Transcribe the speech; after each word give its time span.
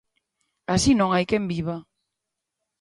Así 0.75 0.91
non 0.95 1.09
hai 1.11 1.25
quen 1.29 1.43
viva. 1.53 1.77